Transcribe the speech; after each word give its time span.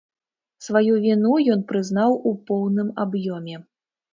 Сваю 0.67 0.95
віну 1.03 1.33
ён 1.55 1.61
прызнаў 1.73 2.17
у 2.31 2.33
поўным 2.49 2.89
аб'ёме. 3.05 3.55